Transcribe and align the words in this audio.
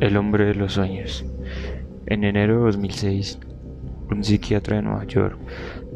El 0.00 0.16
hombre 0.16 0.44
de 0.44 0.54
los 0.54 0.74
sueños. 0.74 1.24
En 2.06 2.22
enero 2.22 2.58
de 2.58 2.66
2006, 2.66 3.40
un 4.10 4.22
psiquiatra 4.22 4.76
de 4.76 4.82
Nueva 4.82 5.04
York 5.06 5.36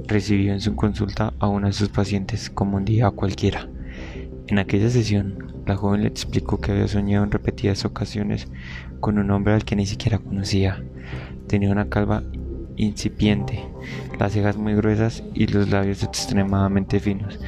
recibió 0.08 0.52
en 0.52 0.60
su 0.60 0.74
consulta 0.74 1.34
a 1.38 1.46
uno 1.46 1.68
de 1.68 1.72
sus 1.72 1.88
pacientes 1.88 2.50
como 2.50 2.78
un 2.78 2.84
día 2.84 3.08
cualquiera. 3.10 3.68
En 4.48 4.58
aquella 4.58 4.90
sesión, 4.90 5.62
la 5.66 5.76
joven 5.76 6.02
le 6.02 6.08
explicó 6.08 6.60
que 6.60 6.72
había 6.72 6.88
soñado 6.88 7.22
en 7.22 7.30
repetidas 7.30 7.84
ocasiones 7.84 8.48
con 8.98 9.18
un 9.18 9.30
hombre 9.30 9.54
al 9.54 9.64
que 9.64 9.76
ni 9.76 9.86
siquiera 9.86 10.18
conocía. 10.18 10.82
Tenía 11.46 11.70
una 11.70 11.88
calva 11.88 12.24
incipiente, 12.74 13.60
las 14.18 14.32
cejas 14.32 14.56
muy 14.56 14.74
gruesas 14.74 15.22
y 15.32 15.46
los 15.46 15.70
labios 15.70 16.02
extremadamente 16.02 16.98
finos, 16.98 17.38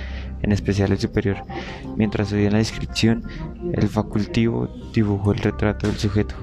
en 0.45 0.53
especial 0.53 0.93
el 0.93 0.99
superior. 0.99 1.39
Mientras 1.97 2.33
oía 2.33 2.51
la 2.51 2.59
descripción, 2.59 3.25
el 3.73 3.89
facultivo 3.89 4.69
dibujó 4.93 5.33
el 5.33 5.39
retrato 5.39 5.87
del 5.87 5.97
sujeto. 5.97 6.35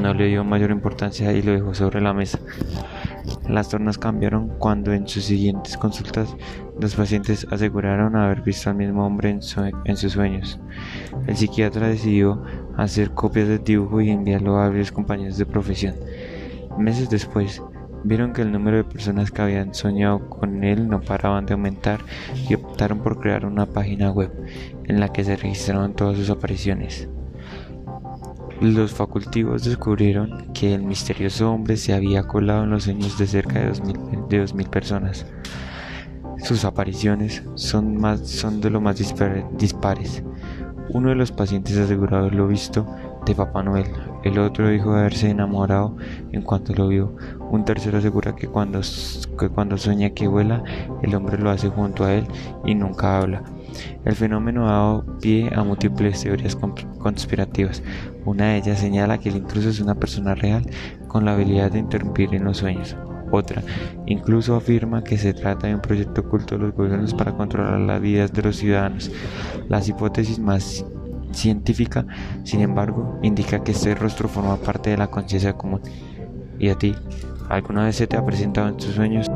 No 0.00 0.14
le 0.14 0.28
dio 0.28 0.44
mayor 0.44 0.70
importancia 0.70 1.32
y 1.32 1.42
lo 1.42 1.52
dejó 1.52 1.74
sobre 1.74 2.00
la 2.00 2.14
mesa. 2.14 2.38
Las 3.48 3.68
tornas 3.68 3.98
cambiaron 3.98 4.48
cuando 4.58 4.92
en 4.92 5.08
sus 5.08 5.24
siguientes 5.24 5.76
consultas 5.76 6.36
los 6.80 6.94
pacientes 6.94 7.46
aseguraron 7.50 8.14
haber 8.14 8.42
visto 8.42 8.70
al 8.70 8.76
mismo 8.76 9.04
hombre 9.04 9.30
en, 9.30 9.96
sus 9.96 10.12
sueños. 10.12 10.60
El 11.26 11.36
psiquiatra 11.36 11.88
decidió 11.88 12.42
hacer 12.76 13.10
copias 13.10 13.48
del 13.48 13.64
dibujo 13.64 14.00
y 14.00 14.10
enviarlo 14.10 14.56
a 14.56 14.68
varios 14.68 14.92
compañeros 14.92 15.36
de 15.38 15.46
profesión. 15.46 15.96
Meses 16.78 17.10
después, 17.10 17.60
vieron 18.04 18.32
que 18.32 18.42
el 18.42 18.52
número 18.52 18.78
de 18.78 18.84
personas 18.84 19.30
que 19.30 19.42
habían 19.42 19.74
soñado 19.74 20.28
con 20.28 20.64
él 20.64 20.88
no 20.88 21.00
paraban 21.00 21.46
de 21.46 21.54
aumentar 21.54 22.00
y 22.48 22.54
optaron 22.54 23.00
por 23.00 23.20
crear 23.20 23.44
una 23.44 23.66
página 23.66 24.10
web 24.10 24.30
en 24.84 25.00
la 25.00 25.12
que 25.12 25.24
se 25.24 25.36
registraron 25.36 25.94
todas 25.94 26.16
sus 26.16 26.30
apariciones. 26.30 27.08
Los 28.60 28.92
facultivos 28.92 29.64
descubrieron 29.64 30.52
que 30.52 30.74
el 30.74 30.82
misterioso 30.82 31.50
hombre 31.50 31.78
se 31.78 31.94
había 31.94 32.24
colado 32.24 32.64
en 32.64 32.70
los 32.70 32.84
sueños 32.84 33.16
de 33.16 33.26
cerca 33.26 33.58
de 33.58 33.72
2.000 33.72 34.54
de 34.54 34.64
personas. 34.64 35.24
Sus 36.42 36.64
apariciones 36.64 37.42
son, 37.54 37.96
más, 37.96 38.28
son 38.28 38.60
de 38.60 38.70
lo 38.70 38.80
más 38.80 38.96
dispares. 38.98 40.22
Uno 40.90 41.10
de 41.10 41.14
los 41.14 41.32
pacientes 41.32 41.76
aseguró 41.78 42.28
lo 42.30 42.48
visto 42.48 42.86
de 43.26 43.34
Papá 43.34 43.62
Noel. 43.62 43.86
El 44.22 44.38
otro 44.38 44.68
dijo 44.68 44.92
haberse 44.92 45.30
enamorado 45.30 45.96
en 46.32 46.42
cuanto 46.42 46.74
lo 46.74 46.88
vio. 46.88 47.16
Un 47.50 47.64
tercero 47.64 47.98
asegura 47.98 48.36
que 48.36 48.46
cuando, 48.46 48.80
que 49.38 49.48
cuando 49.48 49.78
sueña 49.78 50.10
que 50.10 50.28
vuela, 50.28 50.62
el 51.02 51.14
hombre 51.14 51.38
lo 51.38 51.50
hace 51.50 51.68
junto 51.68 52.04
a 52.04 52.14
él 52.14 52.26
y 52.64 52.74
nunca 52.74 53.18
habla. 53.18 53.42
El 54.04 54.14
fenómeno 54.14 54.68
ha 54.68 54.72
dado 54.72 55.18
pie 55.20 55.50
a 55.54 55.62
múltiples 55.62 56.22
teorías 56.22 56.56
conspirativas. 56.98 57.82
Una 58.24 58.48
de 58.48 58.58
ellas 58.58 58.78
señala 58.78 59.18
que 59.18 59.28
el 59.28 59.36
intruso 59.36 59.68
es 59.68 59.80
una 59.80 59.94
persona 59.94 60.34
real 60.34 60.68
con 61.08 61.24
la 61.24 61.32
habilidad 61.32 61.72
de 61.72 61.78
interrumpir 61.78 62.34
en 62.34 62.44
los 62.44 62.58
sueños. 62.58 62.96
Otra 63.32 63.62
incluso 64.06 64.56
afirma 64.56 65.04
que 65.04 65.16
se 65.16 65.32
trata 65.32 65.68
de 65.68 65.74
un 65.74 65.80
proyecto 65.80 66.22
oculto 66.22 66.56
de 66.56 66.64
los 66.64 66.74
gobiernos 66.74 67.14
para 67.14 67.32
controlar 67.32 67.78
las 67.78 68.00
vidas 68.00 68.32
de 68.32 68.42
los 68.42 68.56
ciudadanos. 68.56 69.10
Las 69.68 69.88
hipótesis 69.88 70.38
más 70.38 70.84
científica, 71.32 72.06
sin 72.44 72.60
embargo, 72.60 73.18
indica 73.22 73.62
que 73.62 73.72
este 73.72 73.94
rostro 73.94 74.28
forma 74.28 74.56
parte 74.56 74.90
de 74.90 74.96
la 74.96 75.08
conciencia 75.08 75.54
común. 75.54 75.80
¿Y 76.58 76.68
a 76.68 76.74
ti? 76.74 76.94
¿Alguna 77.48 77.84
vez 77.84 77.96
se 77.96 78.06
te 78.06 78.16
ha 78.16 78.24
presentado 78.24 78.68
en 78.68 78.76
tus 78.76 78.94
sueños? 78.94 79.26